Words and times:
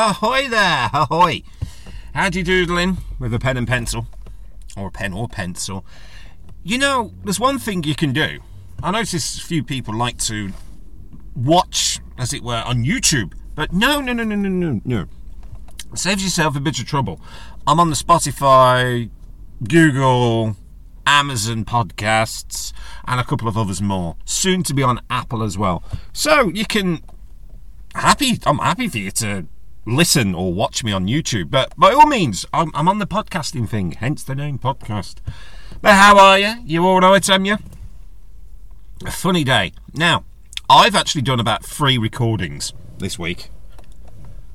Ahoy 0.00 0.48
there, 0.48 0.88
ahoy. 0.94 1.42
How'd 2.14 2.32
doodling 2.32 2.96
with 3.18 3.34
a 3.34 3.38
pen 3.38 3.58
and 3.58 3.68
pencil? 3.68 4.06
Or 4.74 4.88
a 4.88 4.90
pen 4.90 5.12
or 5.12 5.28
pencil. 5.28 5.84
You 6.62 6.78
know, 6.78 7.12
there's 7.22 7.38
one 7.38 7.58
thing 7.58 7.84
you 7.84 7.94
can 7.94 8.14
do. 8.14 8.38
I 8.82 8.92
notice 8.92 9.36
a 9.36 9.42
few 9.42 9.62
people 9.62 9.94
like 9.94 10.16
to 10.20 10.52
watch, 11.36 12.00
as 12.16 12.32
it 12.32 12.42
were, 12.42 12.62
on 12.64 12.82
YouTube. 12.82 13.34
But 13.54 13.74
no, 13.74 14.00
no, 14.00 14.14
no, 14.14 14.24
no, 14.24 14.36
no, 14.36 14.48
no, 14.48 14.80
no. 14.86 15.04
Saves 15.94 16.24
yourself 16.24 16.56
a 16.56 16.60
bit 16.60 16.78
of 16.78 16.86
trouble. 16.86 17.20
I'm 17.66 17.78
on 17.78 17.90
the 17.90 17.94
Spotify, 17.94 19.10
Google, 19.68 20.56
Amazon 21.04 21.66
podcasts, 21.66 22.72
and 23.06 23.20
a 23.20 23.24
couple 23.24 23.48
of 23.48 23.58
others 23.58 23.82
more. 23.82 24.16
Soon 24.24 24.62
to 24.62 24.72
be 24.72 24.82
on 24.82 25.02
Apple 25.10 25.42
as 25.42 25.58
well. 25.58 25.82
So 26.14 26.48
you 26.48 26.64
can 26.64 27.02
happy. 27.94 28.38
I'm 28.46 28.60
happy 28.60 28.88
for 28.88 28.96
you 28.96 29.10
to 29.10 29.44
listen 29.86 30.34
or 30.34 30.52
watch 30.52 30.84
me 30.84 30.92
on 30.92 31.06
YouTube. 31.06 31.50
But 31.50 31.74
by 31.76 31.92
all 31.92 32.06
means, 32.06 32.46
I'm, 32.52 32.70
I'm 32.74 32.88
on 32.88 32.98
the 32.98 33.06
podcasting 33.06 33.68
thing, 33.68 33.92
hence 33.92 34.22
the 34.22 34.34
name 34.34 34.58
podcast. 34.58 35.16
But 35.80 35.94
how 35.94 36.18
are 36.18 36.38
you? 36.38 36.54
You 36.64 36.86
all 36.86 37.00
right, 37.00 37.28
am 37.30 37.44
you? 37.44 37.56
A 39.06 39.10
funny 39.10 39.44
day. 39.44 39.72
Now, 39.94 40.24
I've 40.68 40.94
actually 40.94 41.22
done 41.22 41.40
about 41.40 41.64
three 41.64 41.98
recordings 41.98 42.72
this 42.98 43.18
week. 43.18 43.50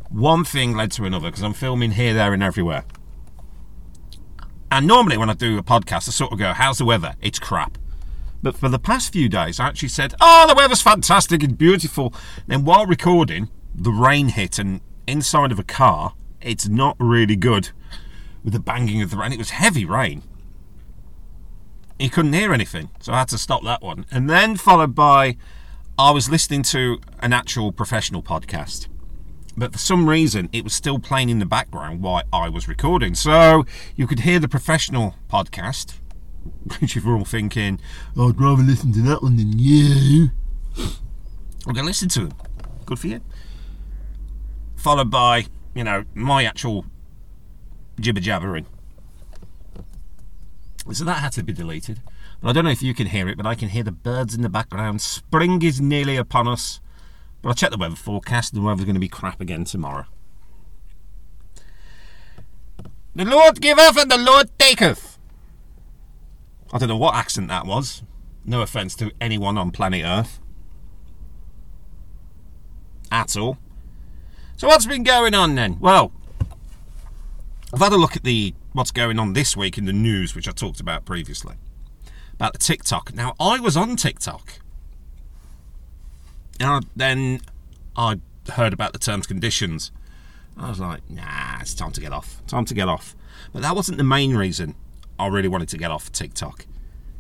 One 0.09 0.43
thing 0.45 0.75
led 0.75 0.91
to 0.93 1.05
another 1.05 1.29
because 1.29 1.43
I'm 1.43 1.53
filming 1.53 1.91
here, 1.91 2.13
there, 2.13 2.33
and 2.33 2.43
everywhere. 2.43 2.85
And 4.71 4.87
normally, 4.87 5.17
when 5.17 5.29
I 5.29 5.33
do 5.33 5.57
a 5.57 5.63
podcast, 5.63 6.07
I 6.07 6.11
sort 6.11 6.31
of 6.31 6.39
go, 6.39 6.53
How's 6.53 6.77
the 6.77 6.85
weather? 6.85 7.15
It's 7.21 7.39
crap. 7.39 7.77
But 8.41 8.55
for 8.55 8.69
the 8.69 8.79
past 8.79 9.11
few 9.11 9.27
days, 9.27 9.59
I 9.59 9.67
actually 9.67 9.89
said, 9.89 10.13
Oh, 10.21 10.45
the 10.47 10.53
weather's 10.53 10.81
fantastic 10.81 11.41
and 11.41 11.57
beautiful. 11.57 12.13
Then 12.45 12.63
while 12.65 12.85
recording, 12.85 13.49
the 13.73 13.91
rain 13.91 14.29
hit, 14.29 14.59
and 14.59 14.81
inside 15.07 15.51
of 15.51 15.59
a 15.59 15.63
car, 15.63 16.13
it's 16.41 16.67
not 16.67 16.95
really 16.99 17.35
good 17.35 17.69
with 18.43 18.53
the 18.53 18.59
banging 18.59 19.01
of 19.01 19.11
the 19.11 19.17
rain. 19.17 19.31
It 19.31 19.37
was 19.37 19.51
heavy 19.51 19.85
rain. 19.85 20.23
He 21.99 22.09
couldn't 22.09 22.33
hear 22.33 22.53
anything, 22.53 22.89
so 22.99 23.13
I 23.13 23.19
had 23.19 23.29
to 23.29 23.37
stop 23.37 23.63
that 23.63 23.81
one. 23.81 24.05
And 24.11 24.29
then 24.29 24.57
followed 24.57 24.93
by, 24.93 25.37
I 25.97 26.11
was 26.11 26.29
listening 26.29 26.63
to 26.63 26.99
an 27.19 27.31
actual 27.31 27.71
professional 27.71 28.21
podcast. 28.21 28.87
But 29.57 29.71
for 29.71 29.77
some 29.77 30.09
reason, 30.09 30.49
it 30.51 30.65
was 30.65 30.73
still 30.73 30.99
playing 30.99 31.29
in 31.29 31.39
the 31.39 31.45
background 31.45 32.01
while 32.01 32.23
I 32.33 32.49
was 32.49 32.67
recording. 32.67 33.15
So 33.15 33.65
you 33.95 34.05
could 34.05 34.19
hear 34.19 34.39
the 34.39 34.49
professional 34.49 35.15
podcast, 35.29 35.95
which 36.79 36.95
you're 36.95 37.17
all 37.17 37.23
thinking, 37.23 37.79
I'd 38.19 38.39
rather 38.39 38.63
listen 38.63 38.91
to 38.93 39.01
that 39.03 39.23
one 39.23 39.37
than 39.37 39.57
you. 39.57 40.31
I'm 40.77 41.73
going 41.73 41.77
to 41.77 41.83
listen 41.83 42.09
to 42.09 42.19
them. 42.27 42.33
Good 42.85 42.99
for 42.99 43.07
you. 43.07 43.21
Followed 44.85 45.09
by, 45.09 45.47
you 45.73 45.83
know, 45.83 46.05
my 46.13 46.43
actual 46.43 46.85
jibber 47.99 48.19
jabbering. 48.19 48.67
So 50.91 51.03
that 51.05 51.23
had 51.23 51.31
to 51.31 51.43
be 51.43 51.53
deleted. 51.53 52.03
But 52.39 52.49
I 52.49 52.53
don't 52.53 52.65
know 52.65 52.69
if 52.69 52.83
you 52.83 52.93
can 52.93 53.07
hear 53.07 53.27
it, 53.27 53.35
but 53.35 53.47
I 53.47 53.55
can 53.55 53.69
hear 53.69 53.81
the 53.81 53.91
birds 53.91 54.35
in 54.35 54.43
the 54.43 54.47
background. 54.47 55.01
Spring 55.01 55.59
is 55.63 55.81
nearly 55.81 56.17
upon 56.17 56.47
us. 56.47 56.81
But 57.41 57.49
I 57.49 57.53
checked 57.53 57.71
the 57.71 57.79
weather 57.79 57.95
forecast, 57.95 58.53
and 58.53 58.61
the 58.61 58.67
weather's 58.67 58.85
going 58.85 58.93
to 58.93 58.99
be 58.99 59.07
crap 59.07 59.41
again 59.41 59.63
tomorrow. 59.63 60.05
The 63.15 63.25
Lord 63.25 63.61
giveth 63.61 63.97
and 63.97 64.11
the 64.11 64.19
Lord 64.19 64.51
taketh. 64.59 65.17
I 66.71 66.77
don't 66.77 66.89
know 66.89 66.97
what 66.97 67.15
accent 67.15 67.47
that 67.47 67.65
was. 67.65 68.03
No 68.45 68.61
offence 68.61 68.95
to 68.97 69.11
anyone 69.19 69.57
on 69.57 69.71
planet 69.71 70.03
Earth. 70.05 70.39
At 73.11 73.35
all. 73.35 73.57
So 74.57 74.67
what's 74.67 74.85
been 74.85 75.03
going 75.03 75.33
on 75.33 75.55
then? 75.55 75.77
Well, 75.79 76.11
I've 77.73 77.79
had 77.79 77.91
a 77.91 77.97
look 77.97 78.15
at 78.15 78.23
the 78.23 78.53
what's 78.71 78.91
going 78.91 79.19
on 79.19 79.33
this 79.33 79.57
week 79.57 79.77
in 79.77 79.85
the 79.85 79.93
news, 79.93 80.33
which 80.33 80.47
I 80.47 80.51
talked 80.51 80.79
about 80.79 81.05
previously 81.05 81.55
about 82.33 82.53
the 82.53 82.59
TikTok. 82.59 83.13
Now 83.13 83.33
I 83.39 83.59
was 83.59 83.75
on 83.75 83.95
TikTok, 83.95 84.59
and 86.59 86.85
then 86.95 87.41
I 87.95 88.19
heard 88.53 88.73
about 88.73 88.93
the 88.93 88.99
terms 88.99 89.27
conditions. 89.27 89.91
I 90.57 90.69
was 90.69 90.79
like, 90.79 91.09
nah, 91.09 91.59
it's 91.59 91.73
time 91.73 91.91
to 91.91 92.01
get 92.01 92.13
off. 92.13 92.41
Time 92.47 92.63
to 92.65 92.73
get 92.73 92.87
off. 92.87 93.13
But 93.51 93.61
that 93.61 93.75
wasn't 93.75 93.97
the 93.97 94.05
main 94.05 94.37
reason 94.37 94.75
I 95.19 95.27
really 95.27 95.49
wanted 95.49 95.67
to 95.69 95.77
get 95.77 95.91
off 95.91 96.11
TikTok. 96.13 96.65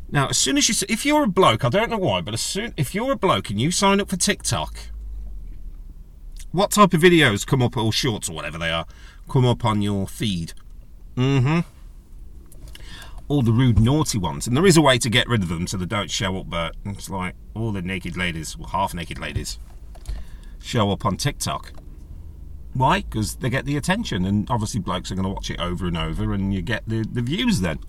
Now, 0.09 0.29
as 0.29 0.37
soon 0.37 0.57
as 0.57 0.69
you, 0.69 0.87
if 0.87 1.05
you're 1.05 1.23
a 1.23 1.27
bloke, 1.27 1.65
I 1.65 1.69
don't 1.69 1.89
know 1.89 1.97
why, 1.97 2.21
but 2.21 2.33
as 2.33 2.41
soon 2.41 2.73
if 2.77 2.95
you're 2.95 3.11
a 3.11 3.17
bloke 3.17 3.49
and 3.49 3.59
you 3.59 3.71
sign 3.71 3.99
up 3.99 4.09
for 4.09 4.15
TikTok, 4.15 4.77
what 6.55 6.71
type 6.71 6.93
of 6.93 7.01
videos 7.01 7.45
come 7.45 7.61
up, 7.61 7.77
or 7.77 7.91
shorts 7.91 8.29
or 8.29 8.33
whatever 8.33 8.57
they 8.57 8.71
are, 8.71 8.85
come 9.29 9.45
up 9.45 9.65
on 9.65 9.81
your 9.81 10.07
feed? 10.07 10.53
Mm-hmm. 11.15 11.59
All 13.27 13.41
the 13.41 13.51
rude, 13.51 13.79
naughty 13.79 14.17
ones, 14.17 14.45
and 14.47 14.55
there 14.55 14.65
is 14.65 14.77
a 14.77 14.81
way 14.81 14.97
to 14.99 15.09
get 15.09 15.27
rid 15.27 15.41
of 15.41 15.49
them 15.49 15.67
so 15.67 15.77
they 15.77 15.85
don't 15.85 16.11
show 16.11 16.37
up. 16.37 16.49
But 16.49 16.75
it's 16.85 17.09
like 17.09 17.35
all 17.55 17.71
the 17.71 17.81
naked 17.81 18.15
ladies, 18.15 18.57
well, 18.57 18.69
half-naked 18.69 19.17
ladies, 19.17 19.57
show 20.61 20.91
up 20.91 21.05
on 21.05 21.17
TikTok. 21.17 21.73
Why? 22.73 23.01
Because 23.01 23.35
they 23.37 23.49
get 23.49 23.65
the 23.65 23.77
attention, 23.77 24.25
and 24.25 24.49
obviously 24.49 24.79
blokes 24.79 25.11
are 25.11 25.15
going 25.15 25.23
to 25.23 25.33
watch 25.33 25.49
it 25.49 25.59
over 25.59 25.87
and 25.87 25.97
over, 25.97 26.33
and 26.33 26.53
you 26.53 26.61
get 26.61 26.83
the, 26.87 27.05
the 27.09 27.21
views 27.21 27.61
then. 27.61 27.79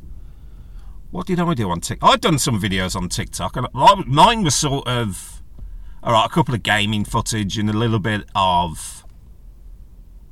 What 1.11 1.27
did 1.27 1.39
I 1.39 1.55
do 1.55 1.71
on 1.71 1.81
TikTok? 1.81 2.09
I've 2.09 2.21
done 2.21 2.39
some 2.39 2.61
videos 2.61 2.97
on 2.97 3.09
TikTok, 3.09 3.57
and 3.57 3.67
mine 4.07 4.43
was 4.43 4.55
sort 4.55 4.87
of, 4.87 5.36
all 6.07 6.13
right, 6.13 6.25
a 6.25 6.29
couple 6.29 6.55
of 6.55 6.63
gaming 6.63 7.05
footage 7.05 7.59
and 7.59 7.69
a 7.69 7.73
little 7.73 7.99
bit 7.99 8.25
of 8.37 9.05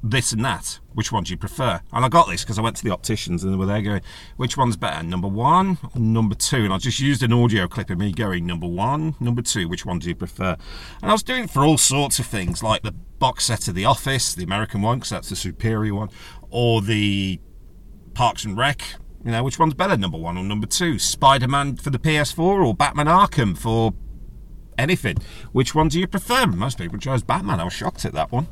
this 0.04 0.32
and 0.32 0.44
that. 0.44 0.78
Which 0.92 1.10
one 1.10 1.24
do 1.24 1.32
you 1.32 1.36
prefer? 1.36 1.80
And 1.92 2.04
I 2.04 2.08
got 2.08 2.28
this 2.28 2.44
because 2.44 2.60
I 2.60 2.62
went 2.62 2.76
to 2.76 2.84
the 2.84 2.92
opticians 2.92 3.42
and 3.42 3.52
they 3.52 3.56
were 3.56 3.66
there 3.66 3.82
going, 3.82 4.00
which 4.36 4.56
one's 4.56 4.76
better, 4.76 5.02
number 5.02 5.26
one 5.26 5.78
or 5.92 6.00
number 6.00 6.36
two? 6.36 6.58
And 6.58 6.72
I 6.72 6.78
just 6.78 7.00
used 7.00 7.24
an 7.24 7.32
audio 7.32 7.66
clip 7.66 7.90
of 7.90 7.98
me 7.98 8.12
going, 8.12 8.46
number 8.46 8.68
one, 8.68 9.16
number 9.18 9.42
two, 9.42 9.68
which 9.68 9.84
one 9.84 9.98
do 9.98 10.08
you 10.08 10.14
prefer? 10.14 10.56
And 11.02 11.10
I 11.10 11.12
was 11.12 11.24
doing 11.24 11.44
it 11.44 11.50
for 11.50 11.64
all 11.64 11.76
sorts 11.76 12.20
of 12.20 12.26
things, 12.26 12.62
like 12.62 12.82
the 12.82 12.92
box 12.92 13.46
set 13.46 13.66
of 13.66 13.74
The 13.74 13.84
Office, 13.84 14.32
the 14.32 14.44
American 14.44 14.80
one, 14.80 14.98
because 14.98 15.10
that's 15.10 15.30
the 15.30 15.36
superior 15.36 15.96
one, 15.96 16.10
or 16.50 16.82
the 16.82 17.40
Parks 18.12 18.44
and 18.44 18.56
Rec. 18.56 18.80
You 19.24 19.32
know, 19.32 19.42
which 19.42 19.58
one's 19.58 19.74
better, 19.74 19.96
number 19.96 20.18
one 20.18 20.36
or 20.36 20.44
number 20.44 20.68
two? 20.68 21.00
Spider 21.00 21.48
Man 21.48 21.74
for 21.74 21.90
the 21.90 21.98
PS4 21.98 22.64
or 22.64 22.74
Batman 22.74 23.06
Arkham 23.06 23.58
for 23.58 23.92
anything? 24.78 25.16
Which 25.52 25.74
one 25.74 25.88
do 25.88 25.98
you 25.98 26.06
prefer? 26.06 26.46
Most 26.46 26.78
people 26.78 26.98
chose 26.98 27.22
Batman. 27.22 27.60
I 27.60 27.64
was 27.64 27.72
shocked 27.72 28.04
at 28.04 28.12
that 28.12 28.32
one. 28.32 28.48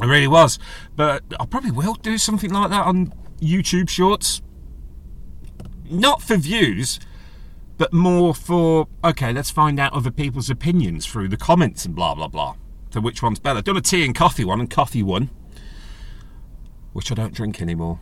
I 0.00 0.06
really 0.06 0.28
was. 0.28 0.58
But 0.96 1.22
I 1.38 1.46
probably 1.46 1.70
will 1.70 1.94
do 1.94 2.18
something 2.18 2.50
like 2.50 2.70
that 2.70 2.86
on 2.86 3.12
YouTube 3.40 3.88
Shorts. 3.88 4.42
Not 5.90 6.22
for 6.22 6.36
views, 6.36 7.00
but 7.76 7.92
more 7.92 8.34
for, 8.34 8.88
okay, 9.02 9.32
let's 9.32 9.50
find 9.50 9.80
out 9.80 9.92
other 9.92 10.10
people's 10.10 10.50
opinions 10.50 11.06
through 11.06 11.28
the 11.28 11.36
comments 11.36 11.84
and 11.84 11.94
blah, 11.94 12.14
blah, 12.14 12.28
blah. 12.28 12.54
So 12.92 13.00
which 13.00 13.22
one's 13.22 13.38
better? 13.38 13.58
I've 13.58 13.64
done 13.64 13.76
a 13.76 13.80
tea 13.80 14.04
and 14.04 14.14
coffee 14.14 14.44
one, 14.44 14.60
and 14.60 14.70
coffee 14.70 15.02
one, 15.02 15.30
which 16.92 17.10
I 17.10 17.14
don't 17.14 17.34
drink 17.34 17.60
anymore. 17.60 18.00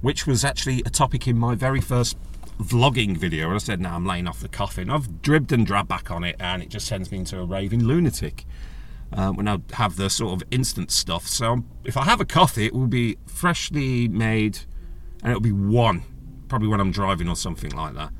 Which 0.00 0.26
was 0.26 0.44
actually 0.44 0.82
a 0.86 0.90
topic 0.90 1.26
in 1.28 1.38
my 1.38 1.54
very 1.54 1.80
first 1.80 2.16
vlogging 2.62 3.16
video. 3.16 3.46
And 3.46 3.54
I 3.54 3.58
said, 3.58 3.80
now 3.80 3.96
I'm 3.96 4.06
laying 4.06 4.26
off 4.26 4.40
the 4.40 4.48
coffee. 4.48 4.82
And 4.82 4.92
I've 4.92 5.22
dribbed 5.22 5.52
and 5.52 5.66
drabbed 5.66 5.88
back 5.88 6.10
on 6.10 6.24
it, 6.24 6.36
and 6.38 6.62
it 6.62 6.68
just 6.68 6.86
sends 6.86 7.10
me 7.10 7.18
into 7.18 7.38
a 7.38 7.44
raving 7.44 7.84
lunatic 7.84 8.44
uh, 9.12 9.30
when 9.30 9.48
I 9.48 9.58
have 9.74 9.96
the 9.96 10.08
sort 10.08 10.40
of 10.40 10.48
instant 10.50 10.90
stuff. 10.90 11.26
So 11.26 11.64
if 11.84 11.96
I 11.96 12.04
have 12.04 12.20
a 12.20 12.24
coffee, 12.24 12.66
it 12.66 12.72
will 12.72 12.86
be 12.86 13.18
freshly 13.26 14.08
made 14.08 14.60
and 15.22 15.30
it'll 15.30 15.40
be 15.40 15.52
one, 15.52 16.02
probably 16.48 16.68
when 16.68 16.80
I'm 16.80 16.90
driving 16.90 17.28
or 17.28 17.36
something 17.36 17.70
like 17.70 17.94
that. 17.94 18.10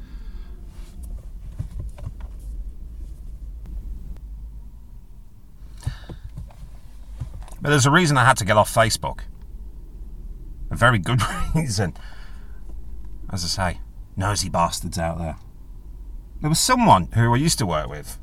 But 7.61 7.71
there's 7.71 7.87
a 7.87 7.91
reason 7.91 8.17
I 8.17 8.25
had 8.25 8.37
to 8.39 8.45
get 8.45 8.57
off 8.57 8.73
Facebook. 8.73 9.21
A 10.71 10.77
very 10.77 10.99
good 10.99 11.21
reason. 11.55 11.95
As 13.31 13.45
I 13.45 13.47
say, 13.47 13.81
nosy 14.17 14.49
bastards 14.49 14.99
out 14.99 15.19
there. 15.19 15.37
There 16.41 16.49
was 16.51 16.59
someone 16.59 17.09
who 17.15 17.33
I 17.35 17.37
used 17.37 17.59
to 17.59 17.67
work 17.67 17.89
with, 17.89 18.19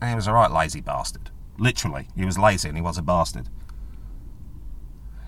and 0.00 0.10
he 0.10 0.16
was 0.16 0.26
a 0.26 0.32
right 0.32 0.50
lazy 0.50 0.80
bastard. 0.80 1.30
Literally, 1.58 2.08
he 2.16 2.24
was 2.24 2.36
lazy 2.36 2.68
and 2.68 2.76
he 2.76 2.82
was 2.82 2.98
a 2.98 3.02
bastard. 3.02 3.48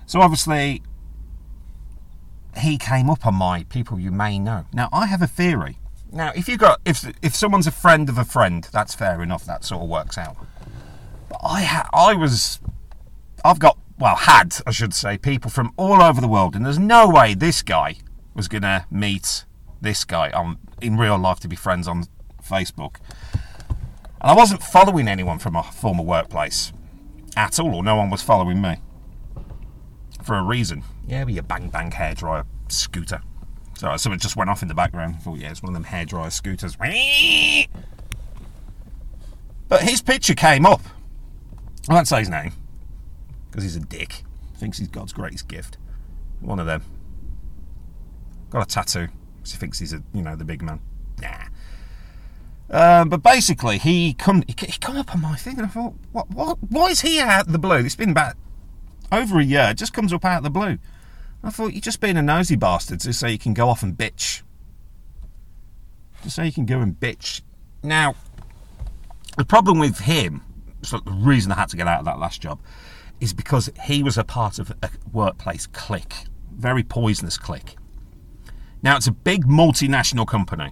So 0.05 0.21
obviously, 0.21 0.83
he 2.57 2.77
came 2.77 3.09
up 3.09 3.25
on 3.25 3.35
my 3.35 3.63
people 3.63 3.99
you 3.99 4.11
may 4.11 4.39
know. 4.39 4.65
Now 4.73 4.89
I 4.91 5.05
have 5.05 5.21
a 5.21 5.27
theory. 5.27 5.79
Now, 6.11 6.31
if 6.35 6.47
you 6.47 6.57
got 6.57 6.81
if 6.85 7.05
if 7.21 7.35
someone's 7.35 7.67
a 7.67 7.71
friend 7.71 8.09
of 8.09 8.17
a 8.17 8.25
friend, 8.25 8.67
that's 8.71 8.93
fair 8.93 9.21
enough. 9.21 9.45
That 9.45 9.63
sort 9.63 9.83
of 9.83 9.89
works 9.89 10.17
out. 10.17 10.37
But 11.29 11.39
I 11.43 11.63
ha- 11.63 11.89
I 11.93 12.13
was, 12.13 12.59
I've 13.43 13.59
got 13.59 13.77
well 13.99 14.15
had 14.15 14.55
I 14.65 14.71
should 14.71 14.93
say 14.93 15.17
people 15.17 15.51
from 15.51 15.73
all 15.77 16.01
over 16.01 16.21
the 16.21 16.27
world, 16.27 16.55
and 16.55 16.65
there's 16.65 16.79
no 16.79 17.09
way 17.09 17.33
this 17.33 17.61
guy 17.61 17.97
was 18.33 18.47
gonna 18.47 18.85
meet 18.89 19.43
this 19.81 20.03
guy 20.05 20.29
on 20.31 20.57
in 20.81 20.97
real 20.97 21.17
life 21.17 21.39
to 21.41 21.47
be 21.47 21.55
friends 21.55 21.87
on 21.87 22.05
Facebook. 22.43 22.97
And 23.69 24.31
I 24.31 24.33
wasn't 24.33 24.63
following 24.63 25.07
anyone 25.07 25.39
from 25.39 25.55
a 25.55 25.63
former 25.63 26.03
workplace 26.03 26.73
at 27.35 27.59
all, 27.59 27.75
or 27.75 27.83
no 27.83 27.95
one 27.95 28.09
was 28.09 28.21
following 28.21 28.61
me. 28.61 28.77
for 30.23 30.35
a 30.35 30.43
reason. 30.43 30.83
Yeah, 31.07 31.23
with 31.23 31.35
your 31.35 31.43
bang 31.43 31.69
bang 31.69 31.91
hairdryer 31.91 32.45
scooter. 32.67 33.21
Sorry, 33.75 33.97
someone 33.99 34.19
just 34.19 34.35
went 34.35 34.49
off 34.49 34.61
in 34.63 34.67
the 34.67 34.73
background. 34.73 35.15
I 35.15 35.19
thought, 35.19 35.37
yeah, 35.37 35.51
it's 35.51 35.61
one 35.61 35.69
of 35.69 35.81
them 35.81 35.91
hairdryer 35.91 36.31
scooters. 36.31 36.75
But 39.67 39.81
his 39.83 40.01
picture 40.01 40.33
came 40.33 40.65
up. 40.65 40.81
I 41.87 41.93
won't 41.93 42.07
say 42.07 42.19
his 42.19 42.29
name 42.29 42.53
because 43.49 43.63
he's 43.63 43.75
a 43.75 43.79
dick. 43.81 44.23
Thinks 44.55 44.79
he's 44.79 44.87
God's 44.87 45.13
greatest 45.13 45.47
gift. 45.47 45.77
One 46.41 46.59
of 46.59 46.65
them. 46.65 46.83
Got 48.49 48.63
a 48.63 48.65
tattoo 48.65 49.07
because 49.47 49.53
he 49.53 49.59
thinks 49.59 49.79
he's 49.79 49.93
a 49.93 50.03
you 50.13 50.21
know 50.21 50.35
the 50.35 50.45
big 50.45 50.61
man. 50.61 50.81
Nah. 51.21 51.47
Um, 52.69 53.09
but 53.09 53.23
basically, 53.23 53.77
he 53.77 54.13
come 54.13 54.43
he, 54.47 54.53
come 54.53 54.97
up 54.97 55.13
on 55.15 55.21
my 55.21 55.35
thing, 55.35 55.57
and 55.57 55.65
I 55.65 55.69
thought, 55.69 55.93
what 56.11 56.29
what 56.29 56.57
why 56.69 56.87
is 56.87 57.01
he 57.01 57.19
out 57.19 57.47
of 57.47 57.53
the 57.53 57.59
blue? 57.59 57.77
It's 57.77 57.95
been 57.95 58.11
about 58.11 58.35
over 59.11 59.39
a 59.39 59.43
year. 59.43 59.69
It 59.71 59.77
just 59.77 59.93
comes 59.93 60.11
up 60.11 60.25
out 60.25 60.39
of 60.39 60.43
the 60.43 60.49
blue. 60.49 60.77
I 61.43 61.49
thought 61.49 61.71
you're 61.71 61.81
just 61.81 62.01
being 62.01 62.17
a 62.17 62.21
nosy 62.21 62.55
bastard 62.55 62.99
just 62.99 63.19
so 63.19 63.27
you 63.27 63.37
can 63.37 63.53
go 63.53 63.69
off 63.69 63.83
and 63.83 63.97
bitch. 63.97 64.41
Just 66.23 66.35
so 66.35 66.43
you 66.43 66.51
can 66.51 66.65
go 66.65 66.79
and 66.79 66.99
bitch. 66.99 67.41
Now, 67.83 68.15
the 69.37 69.45
problem 69.45 69.79
with 69.79 69.99
him, 69.99 70.41
so 70.81 70.97
the 70.97 71.11
reason 71.11 71.51
I 71.51 71.55
had 71.55 71.69
to 71.69 71.77
get 71.77 71.87
out 71.87 71.99
of 71.99 72.05
that 72.05 72.19
last 72.19 72.41
job, 72.41 72.59
is 73.21 73.33
because 73.33 73.69
he 73.85 74.03
was 74.03 74.17
a 74.17 74.23
part 74.23 74.59
of 74.59 74.73
a 74.81 74.89
workplace 75.13 75.67
clique, 75.67 76.25
very 76.51 76.83
poisonous 76.83 77.37
clique. 77.37 77.77
Now, 78.81 78.95
it's 78.97 79.07
a 79.07 79.11
big 79.11 79.45
multinational 79.45 80.27
company. 80.27 80.71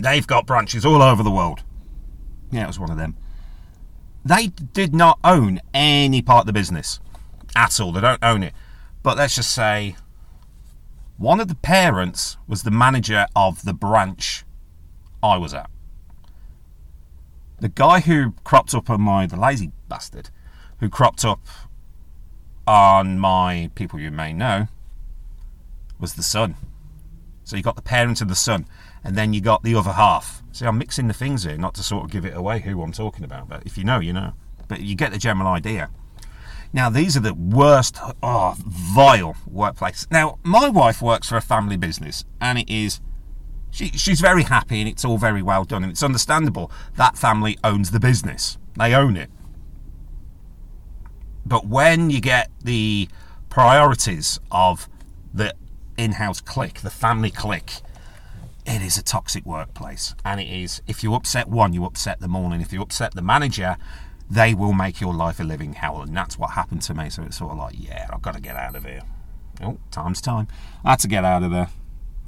They've 0.00 0.26
got 0.26 0.46
branches 0.46 0.84
all 0.84 1.02
over 1.02 1.22
the 1.22 1.30
world. 1.30 1.62
Yeah, 2.50 2.64
it 2.64 2.66
was 2.66 2.78
one 2.78 2.90
of 2.90 2.96
them. 2.96 3.16
They 4.24 4.48
did 4.48 4.94
not 4.94 5.18
own 5.22 5.60
any 5.72 6.22
part 6.22 6.40
of 6.40 6.46
the 6.46 6.52
business 6.52 7.00
at 7.54 7.78
all. 7.78 7.92
They 7.92 8.00
don't 8.00 8.22
own 8.22 8.42
it. 8.42 8.54
But 9.02 9.16
let's 9.16 9.34
just 9.34 9.54
say 9.54 9.96
one 11.16 11.40
of 11.40 11.48
the 11.48 11.54
parents 11.54 12.38
was 12.48 12.62
the 12.62 12.70
manager 12.70 13.26
of 13.36 13.64
the 13.64 13.74
branch 13.74 14.44
I 15.22 15.36
was 15.36 15.54
at. 15.54 15.70
The 17.60 17.68
guy 17.68 18.00
who 18.00 18.32
cropped 18.44 18.74
up 18.74 18.90
on 18.90 19.00
my, 19.00 19.26
the 19.26 19.36
lazy 19.36 19.70
bastard, 19.88 20.30
who 20.80 20.88
cropped 20.88 21.24
up 21.24 21.46
on 22.66 23.18
my 23.18 23.70
people 23.74 24.00
you 24.00 24.10
may 24.10 24.32
know, 24.32 24.68
was 26.04 26.14
the 26.14 26.22
son. 26.22 26.54
So 27.44 27.56
you 27.56 27.62
got 27.62 27.76
the 27.76 27.82
parent 27.82 28.20
and 28.20 28.28
the 28.28 28.34
son, 28.34 28.66
and 29.02 29.16
then 29.16 29.32
you 29.32 29.40
got 29.40 29.62
the 29.62 29.74
other 29.74 29.92
half. 29.92 30.42
See, 30.52 30.66
I'm 30.66 30.76
mixing 30.76 31.08
the 31.08 31.14
things 31.14 31.44
here, 31.44 31.56
not 31.56 31.72
to 31.76 31.82
sort 31.82 32.04
of 32.04 32.10
give 32.10 32.26
it 32.26 32.36
away 32.36 32.60
who 32.60 32.82
I'm 32.82 32.92
talking 32.92 33.24
about, 33.24 33.48
but 33.48 33.62
if 33.64 33.78
you 33.78 33.84
know, 33.84 34.00
you 34.00 34.12
know. 34.12 34.34
But 34.68 34.82
you 34.82 34.96
get 34.96 35.12
the 35.12 35.18
general 35.18 35.48
idea. 35.48 35.88
Now, 36.74 36.90
these 36.90 37.16
are 37.16 37.20
the 37.20 37.32
worst, 37.32 37.96
oh, 38.22 38.54
vile 38.58 39.34
workplace. 39.46 40.06
Now, 40.10 40.38
my 40.42 40.68
wife 40.68 41.00
works 41.00 41.30
for 41.30 41.38
a 41.38 41.40
family 41.40 41.78
business, 41.78 42.26
and 42.38 42.58
it 42.58 42.68
is. 42.68 43.00
She, 43.70 43.88
she's 43.92 44.20
very 44.20 44.42
happy, 44.42 44.80
and 44.80 44.88
it's 44.88 45.06
all 45.06 45.16
very 45.16 45.40
well 45.40 45.64
done, 45.64 45.84
and 45.84 45.90
it's 45.90 46.02
understandable 46.02 46.70
that 46.96 47.16
family 47.16 47.56
owns 47.64 47.92
the 47.92 48.00
business. 48.00 48.58
They 48.76 48.94
own 48.94 49.16
it. 49.16 49.30
But 51.46 51.66
when 51.66 52.10
you 52.10 52.20
get 52.20 52.50
the 52.62 53.08
priorities 53.48 54.38
of 54.50 54.86
the 55.32 55.54
in 55.96 56.12
house 56.12 56.40
clique, 56.40 56.80
the 56.80 56.90
family 56.90 57.30
clique, 57.30 57.80
it 58.66 58.80
is 58.80 58.96
a 58.96 59.02
toxic 59.02 59.44
workplace. 59.44 60.14
And 60.24 60.40
it 60.40 60.48
is, 60.48 60.82
if 60.86 61.02
you 61.02 61.14
upset 61.14 61.48
one, 61.48 61.72
you 61.72 61.84
upset 61.84 62.20
them 62.20 62.34
all. 62.34 62.52
And 62.52 62.62
if 62.62 62.72
you 62.72 62.80
upset 62.82 63.14
the 63.14 63.22
manager, 63.22 63.76
they 64.30 64.54
will 64.54 64.72
make 64.72 65.00
your 65.00 65.14
life 65.14 65.38
a 65.38 65.44
living 65.44 65.74
hell. 65.74 66.00
And 66.02 66.16
that's 66.16 66.38
what 66.38 66.50
happened 66.50 66.82
to 66.82 66.94
me. 66.94 67.10
So 67.10 67.22
it's 67.22 67.38
sort 67.38 67.52
of 67.52 67.58
like, 67.58 67.74
yeah, 67.78 68.08
I've 68.10 68.22
got 68.22 68.34
to 68.34 68.40
get 68.40 68.56
out 68.56 68.74
of 68.74 68.84
here. 68.84 69.02
Oh, 69.62 69.78
time's 69.90 70.20
time. 70.20 70.48
I 70.84 70.90
had 70.90 71.00
to 71.00 71.08
get 71.08 71.24
out 71.24 71.42
of 71.42 71.50
there. 71.50 71.68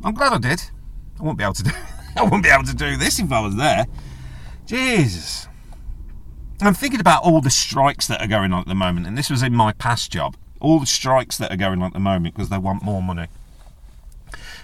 I'm 0.05 0.15
glad 0.15 0.33
I 0.33 0.39
did. 0.39 0.63
I 1.19 1.23
wouldn't 1.23 1.39
be 1.39 1.45
able 1.45 1.55
to 1.55 1.63
do 1.63 1.71
I 2.17 2.23
wouldn't 2.23 2.43
be 2.43 2.49
able 2.49 2.65
to 2.65 2.75
do 2.75 2.97
this 2.97 3.19
if 3.19 3.31
I 3.31 3.41
was 3.41 3.57
there. 3.57 3.87
Jesus. 4.65 5.49
I'm 6.61 6.75
thinking 6.75 7.01
about 7.01 7.23
all 7.23 7.41
the 7.41 7.51
strikes 7.51 8.07
that 8.07 8.23
are 8.23 8.27
going 8.27 8.53
on 8.53 8.61
at 8.61 8.67
the 8.67 8.75
moment, 8.75 9.07
and 9.07 9.19
this 9.19 9.29
was 9.29 9.43
in 9.43 9.55
my 9.55 9.73
past 9.73 10.11
job. 10.11 10.37
All 10.61 10.81
the 10.81 10.87
strikes 10.87 11.37
that 11.39 11.53
are 11.53 11.57
going 11.57 11.83
on 11.83 11.89
at 11.89 11.93
the 11.93 12.01
moment 12.01 12.35
because 12.35 12.49
they 12.49 12.57
want 12.59 12.83
more 12.83 13.03
money. 13.03 13.27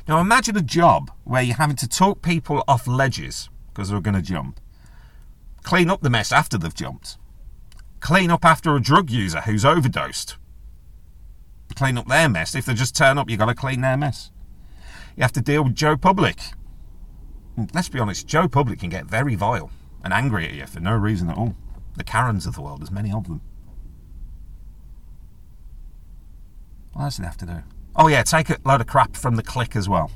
Now 0.08 0.20
imagine 0.20 0.56
a 0.56 0.62
job 0.62 1.10
where 1.24 1.42
you're 1.42 1.56
having 1.56 1.76
to 1.76 1.88
talk 1.88 2.22
people 2.22 2.64
off 2.66 2.88
ledges 2.88 3.48
because 3.68 3.88
they're 3.88 4.00
going 4.00 4.14
to 4.14 4.22
jump, 4.22 4.60
clean 5.62 5.88
up 5.88 6.02
the 6.02 6.10
mess 6.10 6.32
after 6.32 6.58
they've 6.58 6.74
jumped, 6.74 7.16
clean 8.00 8.30
up 8.30 8.44
after 8.44 8.74
a 8.74 8.80
drug 8.80 9.10
user 9.10 9.42
who's 9.42 9.64
overdosed, 9.64 10.36
clean 11.76 11.96
up 11.96 12.08
their 12.08 12.28
mess. 12.28 12.54
If 12.54 12.66
they 12.66 12.74
just 12.74 12.96
turn 12.96 13.16
up, 13.16 13.30
you've 13.30 13.38
got 13.38 13.46
to 13.46 13.54
clean 13.54 13.80
their 13.80 13.96
mess. 13.96 14.30
You 15.16 15.22
have 15.22 15.32
to 15.32 15.40
deal 15.40 15.64
with 15.64 15.74
Joe 15.74 15.96
Public. 15.96 16.40
Hmm, 17.54 17.64
let's 17.72 17.88
be 17.88 18.00
honest, 18.00 18.26
Joe 18.26 18.48
Public 18.48 18.80
can 18.80 18.90
get 18.90 19.06
very 19.06 19.36
vile 19.36 19.70
and 20.02 20.12
angry 20.12 20.46
at 20.46 20.54
you 20.54 20.66
for 20.66 20.80
no 20.80 20.96
reason 20.96 21.30
at 21.30 21.38
all. 21.38 21.54
The 21.96 22.04
Karens 22.04 22.46
of 22.46 22.54
the 22.54 22.62
world, 22.62 22.80
there's 22.80 22.90
many 22.90 23.12
of 23.12 23.24
them. 23.24 23.40
What 26.92 27.04
else 27.04 27.16
do 27.16 27.22
they 27.22 27.28
have 27.28 27.36
to 27.38 27.46
do? 27.46 27.62
Oh 27.94 28.08
yeah, 28.08 28.22
take 28.22 28.48
a 28.48 28.56
load 28.64 28.80
of 28.80 28.86
crap 28.86 29.16
from 29.16 29.36
the 29.36 29.42
click 29.42 29.76
as 29.76 29.88
well. 29.88 30.10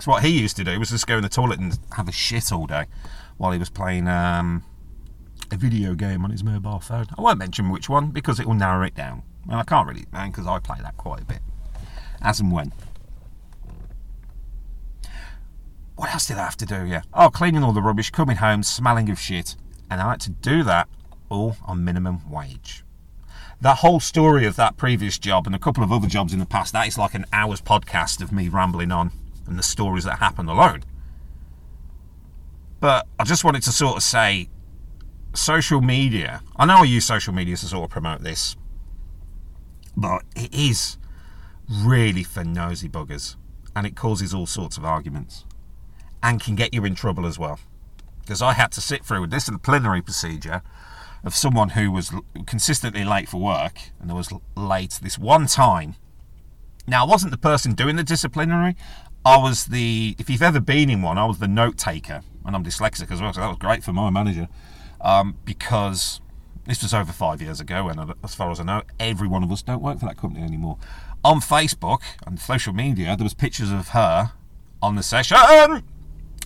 So 0.00 0.10
what 0.10 0.22
he 0.22 0.40
used 0.40 0.56
to 0.56 0.64
do 0.64 0.78
was 0.78 0.90
just 0.90 1.06
go 1.06 1.16
in 1.16 1.22
the 1.22 1.28
toilet 1.28 1.58
and 1.58 1.78
have 1.92 2.08
a 2.08 2.12
shit 2.12 2.52
all 2.52 2.66
day 2.66 2.86
while 3.36 3.52
he 3.52 3.58
was 3.58 3.70
playing 3.70 4.08
um, 4.08 4.64
a 5.50 5.56
video 5.56 5.94
game 5.94 6.24
on 6.24 6.30
his 6.30 6.42
mobile 6.42 6.80
phone. 6.80 7.06
I 7.18 7.20
won't 7.20 7.38
mention 7.38 7.70
which 7.70 7.88
one 7.88 8.10
because 8.10 8.40
it 8.40 8.46
will 8.46 8.54
narrow 8.54 8.84
it 8.84 8.94
down. 8.94 9.22
And 9.44 9.54
I 9.54 9.62
can't 9.62 9.86
really, 9.86 10.06
man, 10.12 10.30
because 10.30 10.46
I 10.46 10.58
play 10.58 10.78
that 10.82 10.96
quite 10.96 11.22
a 11.22 11.24
bit, 11.24 11.40
as 12.20 12.40
and 12.40 12.50
when. 12.50 12.72
What 15.96 16.12
else 16.12 16.26
did 16.26 16.36
I 16.36 16.44
have 16.44 16.56
to 16.58 16.66
do? 16.66 16.84
Yeah. 16.84 17.02
Oh, 17.14 17.30
cleaning 17.30 17.62
all 17.62 17.72
the 17.72 17.80
rubbish, 17.80 18.10
coming 18.10 18.36
home, 18.36 18.62
smelling 18.62 19.08
of 19.08 19.18
shit, 19.18 19.54
and 19.90 20.00
I 20.00 20.10
had 20.10 20.20
to 20.22 20.30
do 20.30 20.62
that 20.64 20.88
all 21.28 21.56
on 21.64 21.84
minimum 21.84 22.30
wage 22.30 22.84
that 23.60 23.78
whole 23.78 24.00
story 24.00 24.46
of 24.46 24.56
that 24.56 24.76
previous 24.76 25.18
job 25.18 25.46
and 25.46 25.54
a 25.54 25.58
couple 25.58 25.82
of 25.82 25.90
other 25.90 26.06
jobs 26.06 26.32
in 26.32 26.38
the 26.38 26.46
past, 26.46 26.72
that 26.72 26.86
is 26.86 26.98
like 26.98 27.14
an 27.14 27.24
hour's 27.32 27.60
podcast 27.60 28.20
of 28.20 28.32
me 28.32 28.48
rambling 28.48 28.92
on 28.92 29.10
and 29.46 29.58
the 29.58 29.62
stories 29.62 30.04
that 30.04 30.18
happen 30.18 30.48
alone. 30.48 30.82
But 32.80 33.06
I 33.18 33.24
just 33.24 33.44
wanted 33.44 33.62
to 33.62 33.72
sort 33.72 33.96
of 33.96 34.02
say 34.02 34.48
social 35.34 35.80
media, 35.80 36.42
I 36.56 36.66
know 36.66 36.78
I 36.78 36.84
use 36.84 37.06
social 37.06 37.32
media 37.32 37.56
to 37.56 37.66
sort 37.66 37.84
of 37.84 37.90
promote 37.90 38.22
this, 38.22 38.56
but 39.96 40.22
it 40.34 40.52
is 40.54 40.98
really 41.68 42.22
for 42.22 42.44
nosy 42.44 42.88
buggers 42.88 43.36
and 43.74 43.86
it 43.86 43.96
causes 43.96 44.34
all 44.34 44.46
sorts 44.46 44.76
of 44.76 44.84
arguments 44.84 45.44
and 46.22 46.40
can 46.40 46.54
get 46.54 46.74
you 46.74 46.84
in 46.84 46.94
trouble 46.94 47.26
as 47.26 47.38
well. 47.38 47.58
Because 48.20 48.42
I 48.42 48.52
had 48.52 48.72
to 48.72 48.80
sit 48.80 49.04
through 49.04 49.24
a 49.24 49.26
disciplinary 49.26 50.02
procedure 50.02 50.62
of 51.26 51.34
someone 51.34 51.70
who 51.70 51.90
was 51.90 52.12
consistently 52.46 53.04
late 53.04 53.28
for 53.28 53.38
work 53.38 53.80
and 54.00 54.08
there 54.08 54.16
was 54.16 54.32
late 54.56 55.00
this 55.02 55.18
one 55.18 55.48
time. 55.48 55.96
Now, 56.86 57.04
I 57.04 57.08
wasn't 57.08 57.32
the 57.32 57.38
person 57.38 57.74
doing 57.74 57.96
the 57.96 58.04
disciplinary. 58.04 58.76
I 59.24 59.36
was 59.36 59.66
the, 59.66 60.14
if 60.20 60.30
you've 60.30 60.40
ever 60.40 60.60
been 60.60 60.88
in 60.88 61.02
one, 61.02 61.18
I 61.18 61.24
was 61.24 61.40
the 61.40 61.48
note 61.48 61.78
taker, 61.78 62.22
and 62.44 62.54
I'm 62.54 62.62
dyslexic 62.62 63.10
as 63.10 63.20
well, 63.20 63.32
so 63.32 63.40
that 63.40 63.48
was 63.48 63.58
great 63.58 63.82
for 63.82 63.92
my 63.92 64.08
manager 64.08 64.46
um, 65.00 65.36
because 65.44 66.20
this 66.64 66.80
was 66.80 66.94
over 66.94 67.10
five 67.10 67.42
years 67.42 67.58
ago, 67.58 67.88
and 67.88 68.14
as 68.22 68.36
far 68.36 68.52
as 68.52 68.60
I 68.60 68.62
know, 68.62 68.82
every 69.00 69.26
one 69.26 69.42
of 69.42 69.50
us 69.50 69.62
don't 69.62 69.82
work 69.82 69.98
for 69.98 70.06
that 70.06 70.16
company 70.16 70.44
anymore. 70.44 70.78
On 71.24 71.40
Facebook 71.40 72.02
and 72.24 72.38
social 72.38 72.72
media, 72.72 73.16
there 73.16 73.24
was 73.24 73.34
pictures 73.34 73.72
of 73.72 73.88
her 73.88 74.30
on 74.80 74.94
the 74.94 75.02
session, 75.02 75.38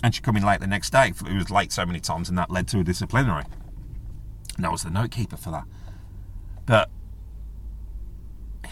and 0.02 0.14
she 0.14 0.22
coming 0.22 0.42
late 0.42 0.60
the 0.60 0.66
next 0.66 0.88
day. 0.88 1.08
It 1.08 1.34
was 1.34 1.50
late 1.50 1.70
so 1.70 1.84
many 1.84 2.00
times, 2.00 2.30
and 2.30 2.38
that 2.38 2.50
led 2.50 2.66
to 2.68 2.80
a 2.80 2.84
disciplinary 2.84 3.44
and 4.60 4.66
I 4.66 4.70
was 4.70 4.82
the 4.82 4.90
note 4.90 5.10
keeper 5.10 5.36
for 5.36 5.50
that. 5.50 5.64
But 6.66 6.90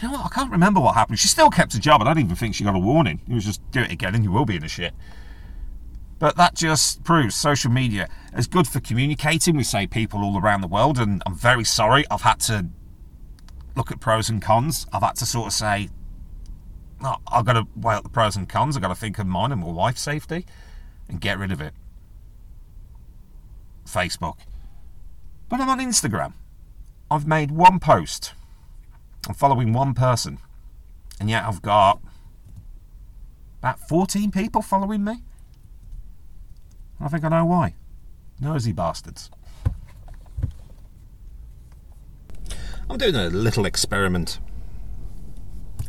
you 0.01 0.09
know 0.09 0.15
what? 0.19 0.27
I 0.27 0.29
can't 0.29 0.53
remember 0.53 0.81
what 0.81 0.95
happened. 0.95 1.19
She 1.19 1.29
still 1.29 1.51
kept 1.51 1.75
a 1.75 1.81
job. 1.81 2.03
I 2.03 2.05
don't 2.05 2.19
even 2.19 2.37
think 2.37 2.55
she 2.55 2.63
got 2.63 2.75
a 2.75 2.79
warning. 2.79 3.23
It 3.27 3.33
was 3.33 3.45
just 3.45 3.69
do 3.71 3.81
it 3.81 3.91
again 3.91 4.15
and 4.15 4.23
you 4.23 4.31
will 4.31 4.45
be 4.45 4.57
in 4.57 4.65
a 4.65 4.69
shit. 4.69 4.93
But 6.19 6.37
that 6.37 6.55
just 6.55 7.05
proves 7.05 7.35
social 7.35 7.71
media 7.71 8.09
is 8.37 8.47
good 8.47 8.69
for 8.69 8.81
communicating 8.81 9.57
with, 9.57 9.67
say, 9.67 9.87
people 9.87 10.21
all 10.21 10.39
around 10.39 10.61
the 10.61 10.69
world. 10.69 10.99
And 10.99 11.23
I'm 11.25 11.35
very 11.35 11.65
sorry. 11.65 12.05
I've 12.11 12.23
had 12.23 12.41
to 12.41 12.67
look 13.75 13.91
at 13.91 13.99
pros 13.99 14.29
and 14.29 14.43
cons. 14.43 14.87
I've 14.93 15.03
had 15.03 15.17
to 15.17 15.27
sort 15.27 15.47
of 15.47 15.53
say, 15.55 15.89
oh, 17.03 17.17
I've 17.29 17.47
got 17.47 17.55
to 17.55 17.67
weigh 17.75 17.95
up 17.95 18.03
the 18.03 18.11
pros 18.11 18.37
and 18.37 18.47
cons. 18.47 18.77
I've 18.77 18.83
got 18.83 18.89
to 18.89 18.95
think 18.95 19.19
of 19.19 19.27
mine 19.27 19.53
and 19.53 19.61
my 19.63 19.69
wife's 19.69 20.03
safety 20.03 20.45
and 21.09 21.21
get 21.21 21.39
rid 21.39 21.51
of 21.51 21.63
it. 21.63 21.73
Facebook. 23.87 24.37
But 25.49 25.61
I'm 25.61 25.69
on 25.69 25.79
Instagram. 25.79 26.35
I've 27.11 27.27
made 27.27 27.51
one 27.51 27.79
post. 27.79 28.33
I'm 29.27 29.35
following 29.35 29.73
one 29.73 29.95
person. 29.95 30.39
And 31.21 31.31
yet 31.31 31.45
I've 31.45 31.63
got 31.63 32.01
about 33.61 33.81
14 33.89 34.31
people 34.31 34.63
following 34.63 35.05
me. 35.05 35.23
I 37.01 37.09
think 37.09 37.25
I 37.25 37.29
know 37.29 37.45
why. 37.45 37.75
Nosy 38.41 38.73
bastards. 38.73 39.31
I'm 42.91 42.97
doing 42.97 43.15
a 43.15 43.29
little 43.29 43.67
experiment 43.67 44.39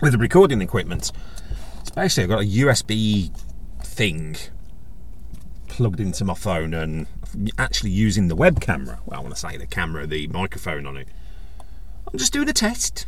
with 0.02 0.14
the 0.14 0.18
recording 0.18 0.62
equipment. 0.62 1.12
It's 1.80 1.92
basically 1.92 2.24
I've 2.24 2.30
got 2.30 2.44
a 2.44 2.48
USB 2.48 3.32
thing 3.84 4.36
plugged 5.80 6.02
into 6.02 6.26
my 6.26 6.34
phone 6.34 6.74
and 6.74 7.08
actually 7.58 7.90
using 7.90 8.28
the 8.28 8.36
web 8.36 8.60
camera. 8.60 9.00
Well, 9.06 9.18
I 9.18 9.24
want 9.24 9.34
to 9.34 9.40
say 9.40 9.56
the 9.56 9.66
camera, 9.66 10.06
the 10.06 10.28
microphone 10.28 10.86
on 10.86 10.98
it. 10.98 11.08
I'm 12.06 12.20
just 12.20 12.34
doing 12.34 12.50
a 12.50 12.54
test. 12.54 13.06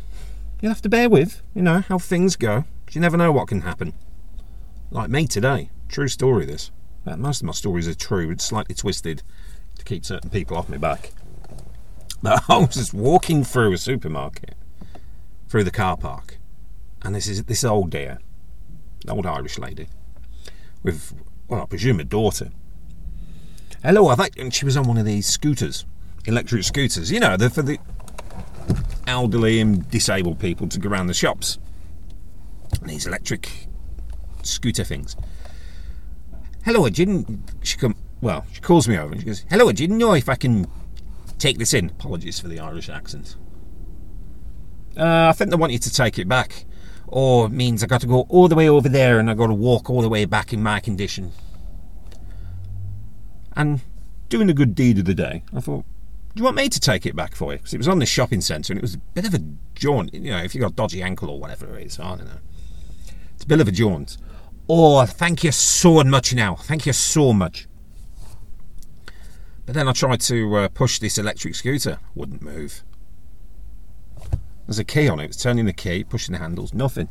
You'll 0.58 0.72
have 0.72 0.80
to 0.80 0.88
bear 0.88 1.10
with, 1.10 1.42
you 1.54 1.60
know, 1.60 1.80
how 1.80 1.98
things 1.98 2.34
go. 2.34 2.64
You 2.90 3.02
never 3.02 3.18
know 3.18 3.30
what 3.30 3.48
can 3.48 3.60
happen. 3.60 3.92
Like 4.90 5.10
me 5.10 5.26
today. 5.26 5.68
True 5.86 6.08
story, 6.08 6.46
this. 6.46 6.70
Most 7.04 7.42
of 7.42 7.46
my 7.46 7.52
stories 7.52 7.86
are 7.88 7.94
true, 7.94 8.30
it's 8.30 8.44
slightly 8.44 8.74
twisted 8.74 9.22
to 9.76 9.84
keep 9.84 10.06
certain 10.06 10.30
people 10.30 10.56
off 10.56 10.70
my 10.70 10.78
back. 10.78 11.10
But 12.22 12.42
I 12.48 12.56
was 12.56 12.72
just 12.76 12.94
walking 12.94 13.44
through 13.44 13.74
a 13.74 13.76
supermarket, 13.76 14.54
through 15.46 15.64
the 15.64 15.70
car 15.70 15.98
park, 15.98 16.38
and 17.02 17.14
this 17.14 17.28
is 17.28 17.44
this 17.44 17.64
old 17.64 17.90
dear, 17.90 18.18
old 19.06 19.26
Irish 19.26 19.58
lady, 19.58 19.88
with 20.82 21.12
well, 21.48 21.60
I 21.60 21.66
presume 21.66 22.00
a 22.00 22.04
daughter. 22.04 22.50
Hello, 23.82 24.06
I 24.06 24.14
think, 24.14 24.38
and 24.38 24.54
she 24.54 24.64
was 24.64 24.76
on 24.76 24.86
one 24.86 24.96
of 24.96 25.04
these 25.04 25.26
scooters, 25.26 25.84
electric 26.24 26.62
scooters. 26.62 27.10
You 27.10 27.18
know, 27.18 27.36
they're 27.36 27.50
for 27.50 27.62
the 27.62 27.78
elderly 29.08 29.58
and 29.58 29.90
disabled 29.90 30.38
people 30.38 30.68
to 30.68 30.78
go 30.78 30.88
around 30.88 31.08
the 31.08 31.14
shops. 31.14 31.58
These 32.82 33.08
electric 33.08 33.66
scooter 34.44 34.84
things. 34.84 35.16
Hello, 36.64 36.86
I 36.86 36.90
didn't. 36.90 37.42
She 37.64 37.76
come. 37.76 37.96
Well, 38.20 38.46
she 38.52 38.60
calls 38.60 38.86
me 38.86 38.96
over 38.96 39.14
and 39.14 39.20
she 39.20 39.26
goes, 39.26 39.44
"Hello, 39.50 39.68
I 39.68 39.72
didn't 39.72 39.98
know 39.98 40.14
if 40.14 40.28
I 40.28 40.36
can 40.36 40.68
take 41.40 41.58
this 41.58 41.74
in." 41.74 41.90
Apologies 41.90 42.38
for 42.38 42.46
the 42.46 42.60
Irish 42.60 42.88
accent. 42.88 43.34
Uh, 44.96 45.26
I 45.28 45.32
think 45.32 45.50
they 45.50 45.56
want 45.56 45.72
you 45.72 45.80
to 45.80 45.92
take 45.92 46.20
it 46.20 46.28
back, 46.28 46.66
or 47.08 47.48
means 47.48 47.82
I 47.82 47.88
got 47.88 48.00
to 48.02 48.06
go 48.06 48.26
all 48.28 48.46
the 48.46 48.54
way 48.54 48.68
over 48.68 48.88
there 48.88 49.18
and 49.18 49.28
I 49.28 49.34
got 49.34 49.48
to 49.48 49.54
walk 49.54 49.90
all 49.90 50.02
the 50.02 50.08
way 50.08 50.24
back 50.24 50.52
in 50.52 50.62
my 50.62 50.78
condition. 50.78 51.32
And 53.56 53.80
doing 54.28 54.48
a 54.48 54.54
good 54.54 54.74
deed 54.74 54.98
of 54.98 55.04
the 55.04 55.14
day, 55.14 55.42
I 55.54 55.60
thought, 55.60 55.84
do 56.34 56.40
you 56.40 56.44
want 56.44 56.56
me 56.56 56.68
to 56.68 56.80
take 56.80 57.04
it 57.04 57.14
back 57.14 57.34
for 57.34 57.52
you? 57.52 57.58
Because 57.58 57.74
it 57.74 57.78
was 57.78 57.88
on 57.88 57.98
the 57.98 58.06
shopping 58.06 58.40
centre 58.40 58.72
and 58.72 58.78
it 58.78 58.82
was 58.82 58.94
a 58.94 58.98
bit 58.98 59.26
of 59.26 59.34
a 59.34 59.42
jaunt. 59.74 60.14
You 60.14 60.30
know, 60.30 60.38
if 60.38 60.54
you've 60.54 60.62
got 60.62 60.72
a 60.72 60.74
dodgy 60.74 61.02
ankle 61.02 61.28
or 61.28 61.38
whatever 61.38 61.78
it 61.78 61.86
is, 61.86 61.98
I 62.00 62.16
don't 62.16 62.24
know. 62.24 62.40
It's 63.34 63.44
a 63.44 63.46
bit 63.46 63.60
of 63.60 63.68
a 63.68 63.72
jaunt. 63.72 64.16
Oh, 64.68 65.04
thank 65.04 65.44
you 65.44 65.52
so 65.52 66.02
much 66.04 66.34
now. 66.34 66.54
Thank 66.54 66.86
you 66.86 66.92
so 66.92 67.32
much. 67.32 67.68
But 69.66 69.74
then 69.74 69.88
I 69.88 69.92
tried 69.92 70.20
to 70.22 70.56
uh, 70.56 70.68
push 70.68 70.98
this 70.98 71.18
electric 71.18 71.54
scooter. 71.54 71.98
Wouldn't 72.14 72.42
move. 72.42 72.82
There's 74.66 74.78
a 74.78 74.84
key 74.84 75.08
on 75.08 75.20
it. 75.20 75.26
It's 75.26 75.42
turning 75.42 75.66
the 75.66 75.72
key, 75.72 76.04
pushing 76.04 76.32
the 76.32 76.38
handles. 76.38 76.72
Nothing. 76.72 77.08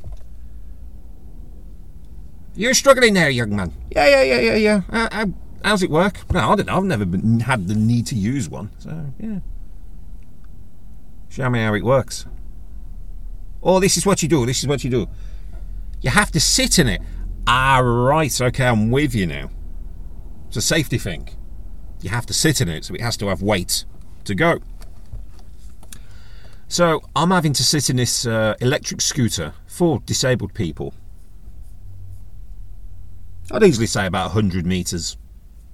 You're 2.55 2.73
struggling 2.73 3.13
there, 3.13 3.29
young 3.29 3.55
man. 3.55 3.73
Yeah, 3.91 4.07
yeah, 4.07 4.23
yeah, 4.23 4.39
yeah, 4.39 4.55
yeah. 4.55 4.81
Uh, 4.89 5.09
uh, 5.11 5.25
how's 5.63 5.83
it 5.83 5.89
work? 5.89 6.19
No, 6.31 6.51
I 6.51 6.55
don't 6.55 6.67
know. 6.67 6.77
I've 6.77 6.83
never 6.83 7.05
been, 7.05 7.41
had 7.41 7.67
the 7.67 7.75
need 7.75 8.07
to 8.07 8.15
use 8.15 8.49
one. 8.49 8.69
So, 8.79 9.05
yeah. 9.19 9.39
Show 11.29 11.49
me 11.49 11.59
how 11.59 11.73
it 11.73 11.83
works. 11.83 12.25
Oh, 13.63 13.79
this 13.79 13.97
is 13.97 14.05
what 14.05 14.21
you 14.21 14.29
do. 14.29 14.45
This 14.45 14.59
is 14.59 14.67
what 14.67 14.83
you 14.83 14.89
do. 14.89 15.07
You 16.01 16.09
have 16.09 16.31
to 16.31 16.39
sit 16.39 16.79
in 16.79 16.87
it. 16.87 17.01
Ah, 17.47 17.79
right. 17.79 18.41
Okay, 18.41 18.65
I'm 18.65 18.91
with 18.91 19.13
you 19.15 19.27
now. 19.27 19.49
It's 20.47 20.57
a 20.57 20.61
safety 20.61 20.97
thing. 20.97 21.29
You 22.01 22.09
have 22.09 22.25
to 22.25 22.33
sit 22.33 22.59
in 22.59 22.67
it, 22.67 22.85
so 22.85 22.95
it 22.95 23.01
has 23.01 23.15
to 23.17 23.27
have 23.27 23.41
weight 23.41 23.85
to 24.25 24.35
go. 24.35 24.59
So 26.67 27.01
I'm 27.15 27.31
having 27.31 27.53
to 27.53 27.63
sit 27.63 27.89
in 27.89 27.97
this 27.97 28.25
uh, 28.25 28.55
electric 28.59 29.01
scooter 29.01 29.53
for 29.67 29.99
disabled 30.05 30.53
people. 30.53 30.93
I'd 33.51 33.63
easily 33.63 33.87
say 33.87 34.05
about 34.05 34.33
100 34.33 34.65
metres 34.65 35.17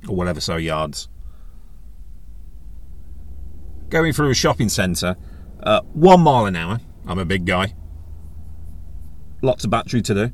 or 0.10 0.16
whatever 0.16 0.40
so 0.40 0.58
yards. 0.58 1.08
Going 3.90 4.14
through 4.14 4.32
a 4.32 4.36
shopping 4.36 4.70
centre, 4.70 5.16
uh, 5.64 5.82
one 5.94 6.22
mile 6.22 6.46
an 6.46 6.56
hour. 6.56 6.80
I'm 7.06 7.20
a 7.20 7.26
big 7.26 7.46
guy. 7.46 7.74
Lots 9.42 9.64
of 9.64 9.70
battery 9.70 10.02
to 10.02 10.14
do 10.14 10.32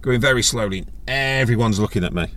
going 0.00 0.20
very 0.20 0.42
slowly. 0.42 0.86
Everyone's 1.06 1.78
looking 1.80 2.04
at 2.04 2.12
me. 2.12 2.28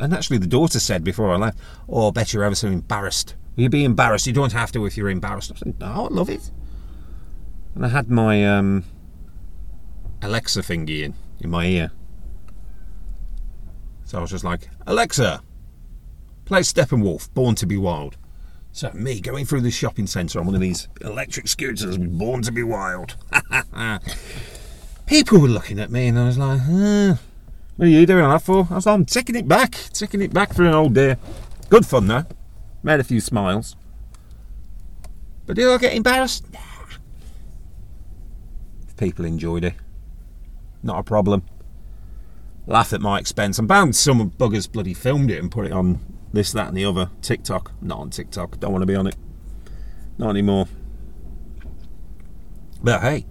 And 0.00 0.14
actually, 0.14 0.38
the 0.38 0.46
daughter 0.46 0.78
said 0.78 1.02
before 1.02 1.30
I 1.32 1.36
left, 1.36 1.58
Oh, 1.88 2.08
I 2.08 2.10
bet 2.12 2.32
you're 2.32 2.44
ever 2.44 2.54
so 2.54 2.68
embarrassed. 2.68 3.34
Will 3.56 3.64
you 3.64 3.68
be 3.68 3.84
embarrassed? 3.84 4.26
You 4.26 4.32
don't 4.32 4.52
have 4.52 4.70
to 4.72 4.86
if 4.86 4.96
you're 4.96 5.10
embarrassed. 5.10 5.50
I 5.52 5.56
said, 5.56 5.80
No, 5.80 5.86
I 5.86 6.08
love 6.08 6.30
it. 6.30 6.50
And 7.74 7.84
I 7.84 7.88
had 7.88 8.08
my 8.10 8.46
um, 8.46 8.84
Alexa 10.22 10.60
thingy 10.60 11.02
in, 11.02 11.14
in 11.40 11.50
my 11.50 11.66
ear. 11.66 11.90
So 14.08 14.16
I 14.16 14.22
was 14.22 14.30
just 14.30 14.42
like, 14.42 14.70
Alexa, 14.86 15.42
play 16.46 16.60
Steppenwolf, 16.60 17.30
Born 17.34 17.54
to 17.56 17.66
be 17.66 17.76
Wild. 17.76 18.16
So 18.72 18.90
me 18.94 19.20
going 19.20 19.44
through 19.44 19.60
the 19.60 19.70
shopping 19.70 20.06
centre 20.06 20.40
on 20.40 20.46
one 20.46 20.54
of 20.54 20.62
these 20.62 20.88
electric 21.02 21.46
scooters, 21.46 21.98
born 21.98 22.40
to 22.40 22.50
be 22.50 22.62
wild. 22.62 23.16
People 25.06 25.40
were 25.40 25.48
looking 25.48 25.78
at 25.78 25.90
me, 25.90 26.06
and 26.06 26.18
I 26.18 26.24
was 26.24 26.38
like, 26.38 26.60
"What 27.76 27.86
are 27.86 27.90
you 27.90 28.06
doing 28.06 28.26
that 28.26 28.40
for?" 28.40 28.66
I 28.70 28.76
was 28.76 28.86
like, 28.86 28.94
"I'm 28.94 29.04
taking 29.04 29.34
it 29.34 29.46
back, 29.46 29.72
taking 29.92 30.22
it 30.22 30.32
back 30.32 30.54
for 30.54 30.64
an 30.64 30.74
old 30.74 30.94
day. 30.94 31.16
Good 31.68 31.84
fun 31.84 32.06
though. 32.06 32.24
Made 32.82 33.00
a 33.00 33.04
few 33.04 33.20
smiles. 33.20 33.76
But 35.44 35.56
did 35.56 35.68
I 35.68 35.76
get 35.76 35.94
embarrassed? 35.94 36.50
Nah. 36.52 36.60
People 38.96 39.26
enjoyed 39.26 39.64
it. 39.64 39.74
Not 40.82 40.98
a 40.98 41.02
problem. 41.02 41.42
Laugh 42.68 42.92
at 42.92 43.00
my 43.00 43.18
expense. 43.18 43.58
I'm 43.58 43.66
bound 43.66 43.96
some 43.96 44.30
buggers 44.32 44.70
bloody 44.70 44.92
filmed 44.92 45.30
it 45.30 45.38
and 45.38 45.50
put 45.50 45.64
it 45.64 45.72
on 45.72 46.00
this, 46.34 46.52
that, 46.52 46.68
and 46.68 46.76
the 46.76 46.84
other. 46.84 47.10
TikTok, 47.22 47.72
not 47.80 47.98
on 47.98 48.10
TikTok. 48.10 48.60
Don't 48.60 48.72
want 48.72 48.82
to 48.82 48.86
be 48.86 48.94
on 48.94 49.06
it. 49.06 49.16
Not 50.18 50.28
anymore. 50.28 50.68
But 52.82 53.00
hey, 53.00 53.24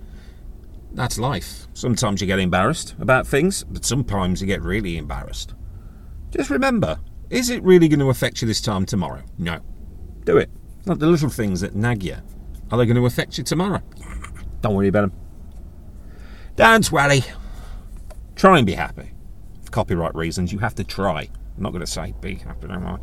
that's 0.91 1.20
life. 1.20 1.67
Sometimes 1.74 2.20
you 2.20 2.25
get 2.25 2.39
embarrassed 2.39 2.96
about 3.00 3.27
things, 3.27 3.63
but 3.65 3.86
sometimes 3.86 4.41
you 4.41 4.48
get 4.48 4.63
really 4.63 4.98
embarrassed. 4.98 5.53
Just 6.32 6.50
remember, 6.50 7.00
is 7.29 7.51
it 7.51 7.62
really 7.62 7.88
going 7.88 8.00
to 8.00 8.10
affect 8.10 8.41
you 8.41 8.48
this 8.48 8.60
time 8.60 8.88
tomorrow? 8.88 9.22
No. 9.38 9.60
Do 10.25 10.38
it. 10.38 10.50
Not 10.88 10.98
the 10.98 11.06
little 11.06 11.29
things 11.29 11.62
that 11.62 11.75
nag 11.75 12.01
you. 12.01 12.17
Are 12.72 12.77
they 12.79 12.88
going 12.88 12.98
to 12.98 13.06
affect 13.06 13.38
you 13.38 13.44
tomorrow? 13.44 13.84
Don't 14.62 14.74
worry 14.74 14.88
about 14.88 15.01
them. 15.01 15.13
Don't 16.56 16.91
worry. 16.91 17.24
Try 18.36 18.58
and 18.58 18.65
be 18.65 18.74
happy. 18.74 19.12
Copyright 19.78 20.16
reasons, 20.16 20.52
you 20.52 20.58
have 20.58 20.74
to 20.74 20.84
try. 20.84 21.30
I'm 21.56 21.62
not 21.62 21.70
going 21.70 21.86
to 21.86 21.86
say 21.86 22.12
be 22.20 22.34
happy, 22.34 22.68
am 22.68 22.88
I? 22.88 22.98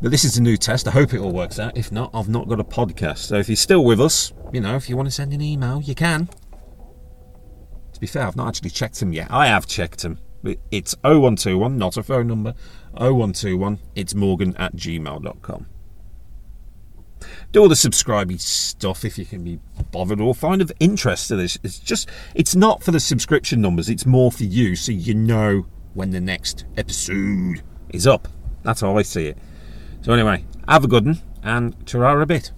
But 0.00 0.12
this 0.12 0.24
is 0.24 0.38
a 0.38 0.40
new 0.40 0.56
test. 0.56 0.86
I 0.86 0.92
hope 0.92 1.12
it 1.12 1.18
all 1.18 1.32
works 1.32 1.58
out. 1.58 1.76
If 1.76 1.90
not, 1.90 2.12
I've 2.14 2.28
not 2.28 2.46
got 2.46 2.60
a 2.60 2.64
podcast. 2.64 3.18
So 3.18 3.38
if 3.38 3.48
you're 3.48 3.56
still 3.56 3.84
with 3.84 4.00
us, 4.00 4.32
you 4.52 4.60
know, 4.60 4.76
if 4.76 4.88
you 4.88 4.96
want 4.96 5.08
to 5.08 5.10
send 5.10 5.32
an 5.32 5.42
email, 5.42 5.82
you 5.82 5.96
can. 5.96 6.28
To 7.92 7.98
be 7.98 8.06
fair, 8.06 8.22
I've 8.22 8.36
not 8.36 8.46
actually 8.46 8.70
checked 8.70 9.00
them 9.00 9.12
yet. 9.12 9.32
I 9.32 9.48
have 9.48 9.66
checked 9.66 10.02
them. 10.02 10.20
It's 10.70 10.94
0121, 11.02 11.76
not 11.76 11.96
a 11.96 12.04
phone 12.04 12.28
number. 12.28 12.54
0121, 12.92 13.80
it's 13.96 14.14
morgan 14.14 14.56
at 14.58 14.76
gmail.com. 14.76 15.66
Do 17.52 17.62
all 17.62 17.68
the 17.68 17.76
subscribing 17.76 18.38
stuff 18.38 19.04
if 19.04 19.18
you 19.18 19.24
can 19.24 19.44
be 19.44 19.60
bothered 19.90 20.20
or 20.20 20.34
find 20.34 20.60
of 20.62 20.72
interest 20.80 21.28
to 21.28 21.36
this. 21.36 21.58
It's 21.62 21.78
just, 21.78 22.08
it's 22.34 22.54
not 22.54 22.82
for 22.82 22.90
the 22.90 23.00
subscription 23.00 23.60
numbers, 23.60 23.88
it's 23.88 24.06
more 24.06 24.30
for 24.30 24.44
you 24.44 24.76
so 24.76 24.92
you 24.92 25.14
know 25.14 25.66
when 25.94 26.10
the 26.10 26.20
next 26.20 26.64
episode 26.76 27.62
is 27.90 28.06
up. 28.06 28.28
That's 28.62 28.80
how 28.80 28.96
I 28.96 29.02
see 29.02 29.26
it. 29.26 29.38
So, 30.02 30.12
anyway, 30.12 30.44
have 30.68 30.84
a 30.84 30.88
good 30.88 31.06
one 31.06 31.18
and 31.42 31.86
ta 31.86 32.20
a 32.20 32.26
bit. 32.26 32.52